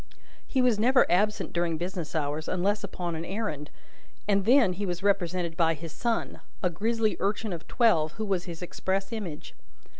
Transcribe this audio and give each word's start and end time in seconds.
He 0.47 0.63
was 0.63 0.79
never 0.79 1.05
absent 1.11 1.53
during 1.53 1.77
business 1.77 2.15
hours, 2.15 2.47
unless 2.47 2.83
upon 2.83 3.13
an 3.15 3.23
errand, 3.23 3.69
and 4.27 4.45
then 4.45 4.73
he 4.73 4.83
was 4.87 5.03
represented 5.03 5.55
by 5.55 5.75
his 5.75 5.91
son: 5.91 6.39
a 6.63 6.71
grisly 6.71 7.17
urchin 7.19 7.53
of 7.53 7.67
twelve, 7.67 8.13
who 8.13 8.25
was 8.25 8.45
his 8.45 8.63
express 8.63 9.13
image. 9.13 9.53